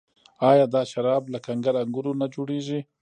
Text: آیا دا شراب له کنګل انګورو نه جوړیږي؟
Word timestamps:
آیا 0.49 0.65
دا 0.73 0.81
شراب 0.91 1.23
له 1.33 1.39
کنګل 1.45 1.75
انګورو 1.81 2.11
نه 2.21 2.27
جوړیږي؟ 2.33 2.79